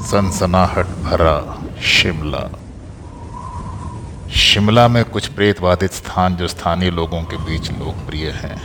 [0.00, 1.36] सनसनाहट भरा
[1.82, 2.48] शिमला।
[4.30, 8.56] शिमला में कुछ प्रेतवादित स्थान जो स्थानीय लोगों के बीच लोकप्रिय हैं।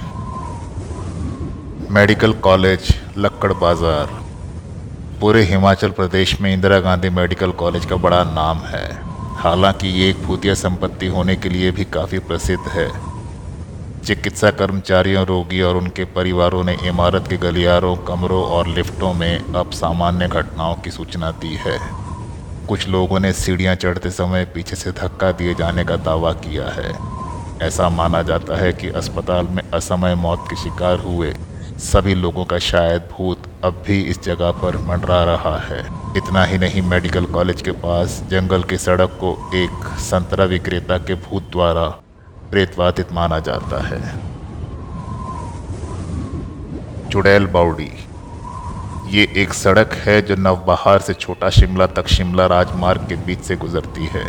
[1.91, 4.05] मेडिकल कॉलेज, लक्कड़ बाज़ार,
[5.21, 8.87] पूरे हिमाचल प्रदेश में इंदिरा गांधी मेडिकल कॉलेज का बड़ा नाम है।
[9.37, 12.89] हालाँकि ये एक भूतिया संपत्ति होने के लिए भी काफ़ी प्रसिद्ध है।
[14.05, 19.71] चिकित्सा कर्मचारियों, रोगी और उनके परिवारों ने इमारत के गलियारों, कमरों और लिफ्टों में अब
[19.71, 21.79] सामान्य घटनाओं की सूचना दी है।
[22.67, 26.93] कुछ लोगों ने सीढ़ियाँ चढ़ते समय पीछे से धक्का दिए जाने का दावा किया है।
[27.61, 31.33] ऐसा माना जाता है कि अस्पताल में असमय मौत के शिकार हुए
[31.79, 35.81] सभी लोगों का शायद भूत अब भी इस जगह पर मंडरा रहा है।
[36.17, 41.15] इतना ही नहीं, मेडिकल कॉलेज के पास जंगल की सड़क को एक संतरा विक्रेता के
[41.15, 41.93] भूत द्वारा
[42.51, 43.99] प्रेतवादित माना जाता है।
[47.11, 47.91] चुड़ैल बाउडी
[49.07, 53.55] ये एक सड़क है जो नवबहार से छोटा शिमला तक शिमला राजमार्ग के बीच से
[53.55, 54.25] गुजरती है।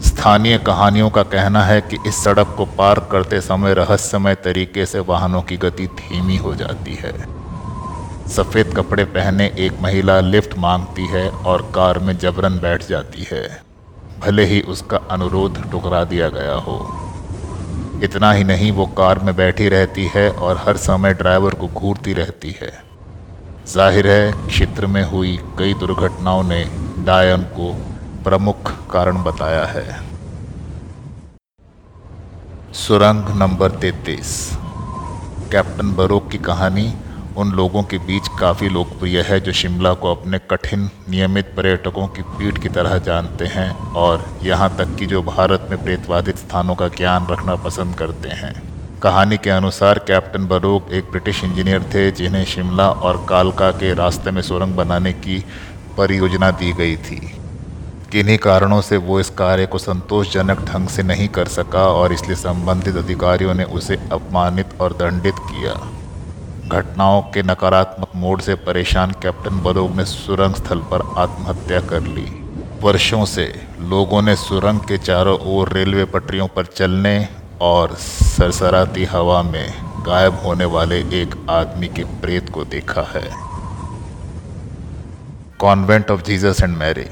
[0.00, 5.00] स्थानीय कहानियों का कहना है कि इस सड़क को पार करते समय रहस्यमय तरीके से
[5.00, 7.12] वाहनों की गति धीमी हो जाती है।
[8.28, 13.63] सफ़ेद कपड़े पहने एक महिला लिफ्ट मांगती है और कार में जबरन बैठ जाती है।
[14.24, 16.76] भले ही उसका अनुरोध टुकरा दिया गया हो।
[18.02, 22.12] इतना ही नहीं, वो कार में बैठी रहती है और हर समय ड्राइवर को घूरती
[22.12, 22.72] रहती है।
[23.66, 26.64] ज़ाहिर है, क्षेत्र में हुई कई दुर्घटनाओं ने
[27.04, 27.72] डायन को
[28.24, 30.00] प्रमुख कारण बताया है।
[32.76, 34.50] सुरंग नंबर तैतीस।
[35.52, 36.92] कैप्टन बरोक की कहानी
[37.36, 42.22] उन लोगों के बीच काफ़ी लोकप्रिय है जो शिमला को अपने कठिन, नियमित पर्यटकों की
[42.22, 46.88] पीठ की तरह जानते हैं और यहाँ तक कि जो भारत में प्रेतवादित स्थानों का
[46.88, 48.52] ज्ञान रखना पसंद करते हैं।
[49.02, 54.30] कहानी के अनुसार कैप्टन बरोक एक ब्रिटिश इंजीनियर थे जिन्हें शिमला और कालका के रास्ते
[54.30, 55.44] में सुरंग बनाने की
[55.96, 57.20] परियोजना दी गई थी।
[58.12, 62.36] किन्हीं कारणों से वो इस कार्य को संतोषजनक ढंग से नहीं कर सका और इसलिए
[62.36, 65.74] संबंधित अधिकारियों ने उसे अपमानित और दंडित किया।
[66.68, 72.26] घटनाओं के नकारात्मक मोड से परेशान कैप्टन बरोग ने सुरंग स्थल पर आत्महत्या कर ली।
[72.82, 73.44] वर्षों से
[73.80, 77.28] लोगों ने सुरंग के चारों ओर रेलवे पटरियों पर चलने
[77.60, 79.72] और सरसराती हवा में
[80.06, 83.28] गायब होने वाले एक आदमी के प्रेत को देखा है।
[85.58, 87.06] Convent of Jesus and Mary.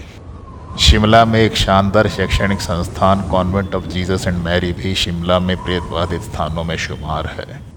[0.81, 6.23] Shimla में एक शानदार शैक्षणिक संस्थान Convent of Jesus and Mary भी शिमला में प्रेतवादित
[6.23, 7.72] स्थानों में शुमार है।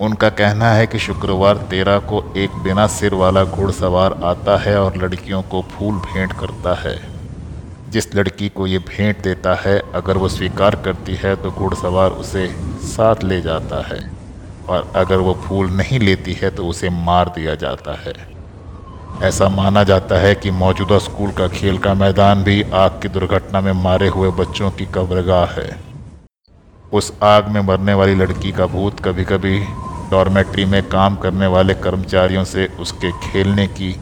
[0.00, 4.96] उनका कहना है कि शुक्रवार तेरह को एक बिना सिर वाला घुड़सवार आता है और
[4.96, 6.94] लड़कियों को फूल भेंट करता है।
[7.90, 12.46] जिस लड़की को ये भेंट देता है, अगर वो स्वीकार करती है तो घुड़सवार उसे
[12.86, 14.00] साथ ले जाता है।
[14.68, 18.14] और अगर वो फूल नहीं लेती है तो उसे मार दिया जाता है।
[19.22, 23.60] ऐसा माना जाता है कि मौजूदा स्कूल का खेल का मैदान भी आग की दुर्घटना
[23.60, 25.68] में मारे हुए बच्चों की कब्रगाह है।
[26.92, 29.58] उस आग में मरने वाली लड़की का भूत कभी कभी
[30.10, 33.92] डॉर्मेट्री में काम करने वाले कर्मचारियों से उसके खेलने की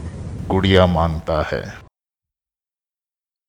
[0.47, 1.88] गुड़िया माँगता है।